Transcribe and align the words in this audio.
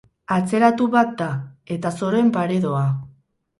Atzeratu 0.35 0.87
bat 0.95 1.11
da 1.19 1.27
eta 1.77 1.93
zoroen 2.01 2.35
pare 2.41 2.61
doa. 2.67 2.83